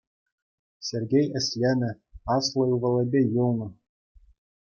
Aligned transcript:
Сергей 0.87 1.25
ӗҫленӗ, 1.39 1.89
аслӑ 2.37 2.63
ывӑлӗпе 2.79 3.21
юлнӑ. 3.43 3.67